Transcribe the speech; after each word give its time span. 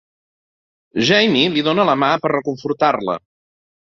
Jamie 1.09 1.51
li 1.57 1.65
dóna 1.69 1.85
la 1.89 1.95
ma 2.05 2.09
per 2.25 2.33
reconfortar-la. 2.35 3.19